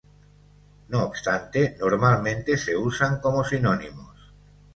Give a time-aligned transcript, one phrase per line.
[0.87, 4.33] No obstante, normalmente se usan como sinónimos.